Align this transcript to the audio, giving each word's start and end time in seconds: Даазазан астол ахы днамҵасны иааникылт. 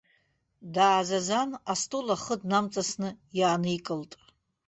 Даазазан 0.73 1.49
астол 1.71 2.07
ахы 2.15 2.35
днамҵасны 2.41 3.09
иааникылт. 3.39 4.11